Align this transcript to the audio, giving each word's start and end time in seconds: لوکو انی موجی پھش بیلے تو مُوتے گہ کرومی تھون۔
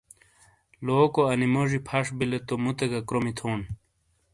لوکو 0.85 1.21
انی 1.31 1.47
موجی 1.53 1.79
پھش 1.87 2.07
بیلے 2.17 2.39
تو 2.47 2.53
مُوتے 2.63 2.85
گہ 2.91 2.99
کرومی 3.07 3.33
تھون۔ 3.37 3.59